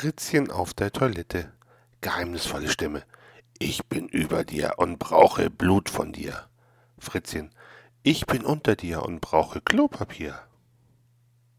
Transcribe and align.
Fritzchen 0.00 0.50
auf 0.50 0.72
der 0.72 0.92
Toilette. 0.92 1.52
Geheimnisvolle 2.00 2.70
Stimme. 2.70 3.02
Ich 3.58 3.84
bin 3.84 4.08
über 4.08 4.44
dir 4.44 4.76
und 4.78 4.98
brauche 4.98 5.50
Blut 5.50 5.90
von 5.90 6.10
dir. 6.10 6.46
Fritzchen. 6.98 7.50
Ich 8.02 8.24
bin 8.24 8.46
unter 8.46 8.76
dir 8.76 9.02
und 9.02 9.20
brauche 9.20 9.60
Klopapier. 9.60 10.40